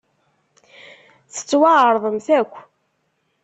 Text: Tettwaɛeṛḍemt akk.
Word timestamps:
Tettwaɛeṛḍemt 1.33 2.27
akk. 2.39 2.53